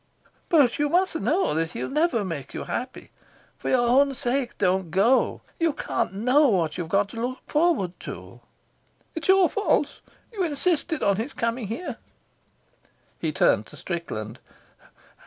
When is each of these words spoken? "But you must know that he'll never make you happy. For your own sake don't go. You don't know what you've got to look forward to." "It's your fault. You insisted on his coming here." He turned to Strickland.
"But 0.49 0.79
you 0.79 0.89
must 0.89 1.13
know 1.19 1.53
that 1.53 1.73
he'll 1.73 1.87
never 1.87 2.25
make 2.25 2.55
you 2.55 2.63
happy. 2.63 3.11
For 3.59 3.69
your 3.69 3.87
own 3.87 4.15
sake 4.15 4.57
don't 4.57 4.89
go. 4.89 5.41
You 5.59 5.73
don't 5.77 6.13
know 6.25 6.49
what 6.49 6.75
you've 6.75 6.89
got 6.89 7.09
to 7.09 7.21
look 7.21 7.47
forward 7.47 7.93
to." 7.99 8.41
"It's 9.13 9.27
your 9.27 9.47
fault. 9.47 10.01
You 10.33 10.41
insisted 10.41 11.03
on 11.03 11.17
his 11.17 11.33
coming 11.33 11.67
here." 11.67 11.97
He 13.19 13.31
turned 13.31 13.67
to 13.67 13.77
Strickland. 13.77 14.39